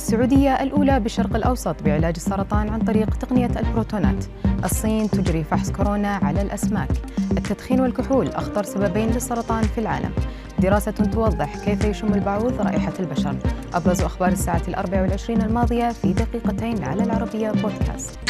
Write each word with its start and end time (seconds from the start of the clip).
السعودية 0.00 0.62
الأولى 0.62 1.00
بالشرق 1.00 1.36
الأوسط 1.36 1.82
بعلاج 1.82 2.14
السرطان 2.16 2.68
عن 2.68 2.80
طريق 2.80 3.14
تقنية 3.14 3.50
البروتونات. 3.56 4.24
الصين 4.64 5.10
تجري 5.10 5.44
فحص 5.44 5.70
كورونا 5.70 6.08
على 6.08 6.42
الأسماك. 6.42 6.90
التدخين 7.30 7.80
والكحول 7.80 8.28
أخطر 8.28 8.62
سببين 8.62 9.10
للسرطان 9.10 9.62
في 9.62 9.78
العالم. 9.78 10.10
دراسة 10.58 10.90
توضح 10.90 11.64
كيف 11.64 11.84
يشم 11.84 12.14
البعوض 12.14 12.60
رائحة 12.60 12.92
البشر. 13.00 13.36
أبرز 13.74 14.00
أخبار 14.00 14.28
الساعة 14.28 14.62
الأربع 14.68 15.02
والعشرين 15.02 15.42
الماضية 15.42 15.88
في 15.88 16.12
دقيقتين 16.12 16.84
على 16.84 17.02
العربية 17.02 17.50
بودكاست. 17.50 18.29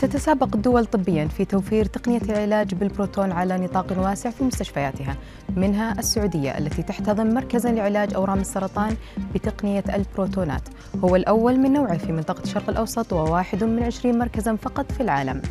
تتسابق 0.00 0.54
الدول 0.54 0.86
طبيا 0.86 1.28
في 1.28 1.44
توفير 1.44 1.84
تقنية 1.84 2.20
العلاج 2.22 2.74
بالبروتون 2.74 3.32
على 3.32 3.58
نطاق 3.58 3.98
واسع 3.98 4.30
في 4.30 4.44
مستشفياتها. 4.44 5.16
منها 5.56 5.98
السعودية 5.98 6.58
التي 6.58 6.82
تحتضن 6.82 7.34
مركزا 7.34 7.72
لعلاج 7.72 8.14
أورام 8.14 8.40
السرطان 8.40 8.96
بتقنية 9.34 9.84
البروتونات. 9.94 10.62
هو 11.04 11.16
الأول 11.16 11.58
من 11.58 11.72
نوعه 11.72 11.98
في 11.98 12.12
منطقة 12.12 12.42
الشرق 12.42 12.70
الأوسط 12.70 13.12
وواحد 13.12 13.64
من 13.64 13.82
عشرين 13.82 14.18
مركزا 14.18 14.56
فقط 14.56 14.92
في 14.92 15.00
العالم. 15.00 15.42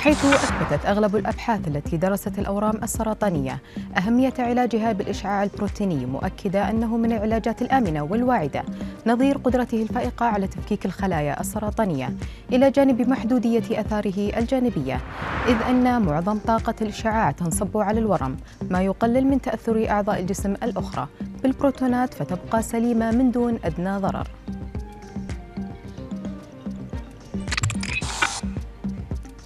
حيث 0.00 0.24
أثبتت 0.24 0.86
أغلب 0.86 1.16
الأبحاث 1.16 1.68
التي 1.68 1.96
درست 1.96 2.38
الأورام 2.38 2.76
السرطانية 2.82 3.58
أهمية 3.98 4.32
علاجها 4.38 4.92
بالإشعاع 4.92 5.42
البروتيني 5.42 6.06
مؤكدة 6.06 6.70
أنه 6.70 6.96
من 6.96 7.12
العلاجات 7.12 7.62
الآمنة 7.62 8.02
والواعدة. 8.02 8.62
نظير 9.06 9.38
قدرته 9.38 9.82
الفائقة 9.82 10.26
على 10.26 10.46
تفكيك 10.46 10.86
الخلايا 10.86 11.40
السرطانية 11.40 12.10
إلى 12.52 12.70
جانب 12.70 13.08
محدودية 13.08 13.80
أثاره 13.80 14.38
الجانبية 14.38 15.00
إذ 15.48 15.56
أن 15.68 16.02
معظم 16.02 16.38
طاقة 16.38 16.74
الإشعاع 16.82 17.30
تنصب 17.30 17.76
على 17.76 18.00
الورم 18.00 18.36
ما 18.70 18.82
يقلل 18.82 19.26
من 19.26 19.40
تأثر 19.40 19.90
أعضاء 19.90 20.20
الجسم 20.20 20.52
الأخرى 20.52 21.08
بالبروتونات 21.42 22.14
فتبقى 22.14 22.62
سليمة 22.62 23.10
من 23.10 23.30
دون 23.30 23.58
أدنى 23.64 23.96
ضرر. 23.96 24.28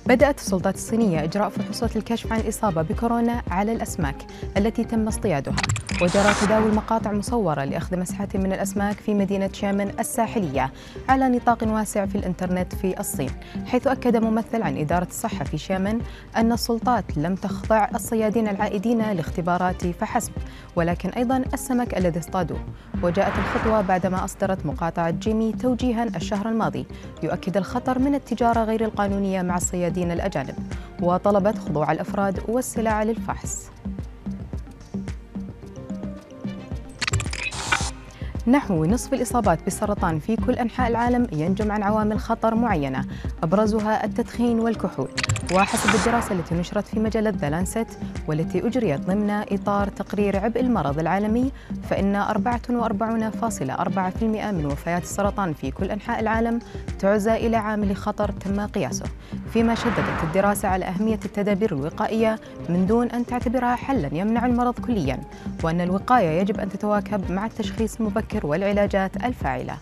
بدأت 0.06 0.38
السلطات 0.38 0.74
الصينية 0.74 1.24
إجراء 1.24 1.48
فحوصات 1.48 1.97
الكشف 1.97 2.33
عن 2.33 2.41
الإصابة 2.41 2.83
بكورونا 2.83 3.42
على 3.50 3.72
الأسماك 3.72 4.16
التي 4.56 4.84
تم 4.84 5.08
اصطيادها. 5.08 5.56
وجرى 6.02 6.34
تداول 6.42 6.74
مقاطع 6.74 7.12
مصورة 7.12 7.64
لأخذ 7.64 7.98
مسحة 7.98 8.28
من 8.34 8.52
الأسماك 8.52 8.97
في 8.97 9.14
مدينة 9.14 9.50
شامن 9.52 9.92
الساحلية 10.00 10.72
على 11.08 11.28
نطاق 11.28 11.58
واسع 11.62 12.06
في 12.06 12.14
الإنترنت 12.14 12.75
في 12.75 13.00
الصين 13.00 13.30
حيث 13.66 13.86
أكد 13.86 14.16
ممثل 14.16 14.62
عن 14.62 14.77
إدارة 14.77 15.06
الصحة 15.10 15.44
في 15.44 15.58
شامن 15.58 16.00
أن 16.36 16.52
السلطات 16.52 17.05
لم 17.16 17.34
تخضع 17.34 17.88
الصيادين 17.94 18.48
العائدين 18.48 19.12
لاختبارات 19.12 19.86
فحسب 19.86 20.32
ولكن 20.77 21.08
أيضا 21.08 21.44
السمك 21.55 21.98
الذي 21.98 22.19
اصطادوه. 22.20 22.58
وجاءت 23.02 23.32
الخطوة 23.38 23.80
بعدما 23.80 24.25
أصدرت 24.25 24.66
مقاطعة 24.66 25.10
جيمي 25.10 25.52
توجيها 25.52 26.05
الشهر 26.05 26.48
الماضي 26.48 26.86
يؤكد 27.22 27.56
الخطر 27.56 27.98
من 27.98 28.14
التجارة 28.14 28.64
غير 28.64 28.84
القانونية 28.84 29.42
مع 29.42 29.56
الصيادين 29.56 29.94
الأجانب 30.03 30.55
وطلبت 31.03 31.59
خضوع 31.59 31.92
الأفراد 31.92 32.41
والسلع 32.48 33.03
للفحص. 33.03 33.70
نحو 38.47 38.84
نصف 38.84 39.14
الإصابات 39.14 39.64
بالسرطان 39.64 40.19
في 40.19 40.37
كل 40.37 40.53
أنحاء 40.53 40.89
العالم 40.89 41.27
ينجم 41.33 41.73
عن 41.73 41.83
عوامل 41.83 42.19
خطر 42.19 42.55
معينة 42.55 43.05
أبرزها 43.42 44.05
التدخين 44.05 44.61
والكحول. 44.61 45.09
وحسب 45.55 45.95
الدراسة 45.95 46.34
التي 46.34 46.55
نشرت 46.55 46.87
في 46.87 47.00
مجلة 47.00 47.31
ذا 47.31 47.50
لانست 47.50 47.87
والتي 48.28 48.67
أجريت 48.67 49.00
ضمن 49.00 49.31
إطار 49.31 49.89
تقرير 49.89 50.37
عبء 50.37 50.61
المرض 50.61 50.98
العالمي 50.98 51.53
فإن 51.91 52.22
44.4% 52.22 54.53
من 54.53 54.67
وفيات 54.67 55.03
السرطان 55.03 55.53
في 55.53 55.70
كل 55.70 55.91
أنحاء 55.91 56.20
العالم 56.20 56.59
تعزى 56.98 57.33
إلى 57.33 57.56
عامل 57.56 57.97
خطر 57.97 58.31
تم 58.31 58.66
قياسه. 58.66 59.04
فيما 59.53 59.75
شددت 59.75 60.25
الدراسة 60.25 60.69
على 60.69 60.84
أهمية 60.84 61.21
التدابير 61.25 61.72
الوقائية 61.72 62.38
من 62.69 62.87
دون 62.87 63.10
أن 63.10 63.27
تعتبرها 63.27 63.77
حلا 63.77 64.09
يمنع 64.12 64.47
المرض 64.47 64.78
كليا 64.78 65.21
وأن 65.62 65.81
الوقاية 65.81 66.41
يجب 66.41 66.60
أن 66.60 66.69
تتواكب 66.69 67.31
مع 67.31 67.47
التشخيص 67.47 68.00
المبكر 68.00 68.34
والعلاجات 68.43 69.25
الفاعلة. 69.25 69.77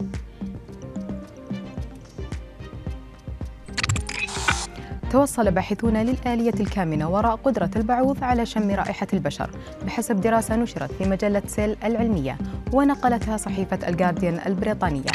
توصل 5.10 5.50
باحثون 5.50 5.96
للآلية 5.96 6.54
الكامنة 6.60 7.08
وراء 7.08 7.36
قدرة 7.36 7.70
البعوض 7.76 8.24
على 8.24 8.46
شم 8.46 8.70
رائحة 8.70 9.06
البشر 9.12 9.50
بحسب 9.86 10.20
دراسة 10.20 10.56
نشرت 10.56 10.92
في 10.92 11.08
مجلة 11.08 11.42
Cell 11.46 11.76
العلمية 11.84 12.38
ونقلتها 12.72 13.36
صحيفة 13.36 13.88
الجارديان 13.88 14.40
البريطانية. 14.46 15.10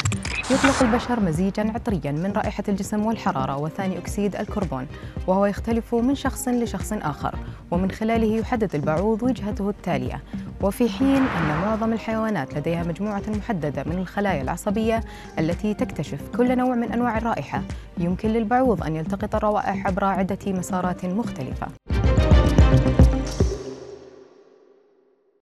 يطلق 0.50 0.82
البشر 0.82 1.20
مزيجا 1.20 1.72
عطريا 1.74 2.12
من 2.12 2.32
رائحة 2.32 2.64
الجسم 2.68 3.06
والحرارة 3.06 3.56
وثاني 3.56 3.98
أكسيد 3.98 4.36
الكربون 4.36 4.86
وهو 5.26 5.46
يختلف 5.46 5.94
من 5.94 6.14
شخص 6.14 6.48
لشخص 6.48 6.92
آخر 6.92 7.34
ومن 7.70 7.90
خلاله 7.90 8.36
يحدد 8.36 8.74
البعوض 8.74 9.22
وجهته 9.22 9.68
التالية. 9.70 10.22
وفي 10.60 10.88
حين 10.88 11.22
أن 11.22 11.60
معظم 11.62 11.92
الحيوانات 11.92 12.54
لديها 12.54 12.82
مجموعة 12.82 13.22
محددة 13.28 13.84
من 13.86 13.98
الخلايا 13.98 14.42
العصبية 14.42 15.04
التي 15.38 15.74
تكتشف 15.74 16.20
كل 16.36 16.56
نوع 16.56 16.74
من 16.74 16.92
أنواع 16.92 17.18
الرائحة 17.18 17.62
يمكن 17.98 18.28
للبعوض 18.28 18.82
أن 18.82 18.96
يلتقط 18.96 19.34
الروائح 19.34 19.86
عبر 19.86 20.04
عدة 20.04 20.38
مسارات 20.46 21.04
مختلفة. 21.04 21.66